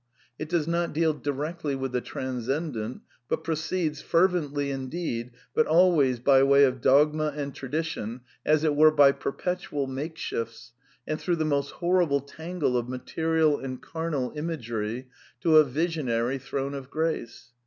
It 0.39 0.49
does 0.49 0.67
not 0.67 0.93
deal 0.93 1.13
directly 1.13 1.75
with 1.75 1.91
the 1.91 2.01
Transcendent, 2.01 3.01
but 3.29 3.43
pro 3.43 3.53
^^7 3.53 3.57
\ 3.57 3.57
ceeds, 3.91 4.01
fervently 4.01 4.71
indeed, 4.71 5.29
but 5.53 5.67
always 5.67 6.17
by 6.19 6.41
way 6.41 6.63
of 6.63 6.81
dogma 6.81 7.31
and^T^/V'Y^ 7.37 7.53
tradition, 7.53 8.21
as 8.43 8.63
it 8.63 8.75
were 8.75 8.89
by 8.89 9.11
perpetual 9.11 9.85
makeshifts, 9.87 10.71
and 11.05 11.21
through 11.21 11.35
| 11.35 11.35
the 11.35 11.45
most 11.45 11.73
horrible 11.73 12.19
tangle 12.21 12.75
of 12.77 12.89
material 12.89 13.59
and 13.59 13.79
carnal 13.83 14.33
imagery, 14.35 15.07
to 15.41 15.57
a 15.57 15.63
visionary 15.63 16.39
Throne 16.39 16.73
of 16.73 16.89
Grace. 16.89 17.51